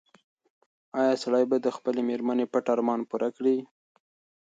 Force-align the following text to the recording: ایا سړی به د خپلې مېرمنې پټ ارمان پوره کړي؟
ایا 0.99 1.13
سړی 1.23 1.43
به 1.49 1.57
د 1.61 1.67
خپلې 1.77 2.01
مېرمنې 2.09 2.45
پټ 2.53 2.65
ارمان 2.75 2.99
پوره 3.09 3.29
کړي؟ 3.37 3.57